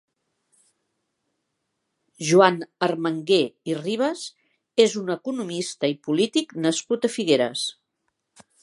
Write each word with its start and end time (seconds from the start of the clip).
Joan 2.29 2.57
Armangué 2.89 3.39
i 3.73 3.77
Ribas 3.83 4.25
és 4.87 4.99
un 5.05 5.17
economista 5.19 5.95
i 5.95 5.99
polític 6.11 6.61
nascut 6.67 7.09
a 7.11 7.15
Figueres. 7.21 7.71